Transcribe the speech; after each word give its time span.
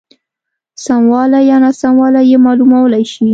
سموالی 0.85 1.41
یا 1.49 1.57
ناسموالی 1.63 2.21
یې 2.31 2.37
معلومولای 2.45 3.03
شي. 3.13 3.27